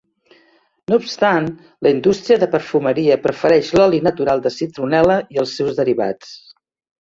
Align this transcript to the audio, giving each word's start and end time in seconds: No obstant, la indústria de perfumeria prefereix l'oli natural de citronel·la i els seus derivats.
No 0.91 0.95
obstant, 1.01 1.49
la 1.87 1.91
indústria 1.95 2.37
de 2.43 2.47
perfumeria 2.55 3.17
prefereix 3.27 3.69
l'oli 3.79 4.01
natural 4.09 4.43
de 4.47 4.53
citronel·la 4.57 5.19
i 5.37 5.43
els 5.45 5.55
seus 5.61 5.77
derivats. 5.83 6.35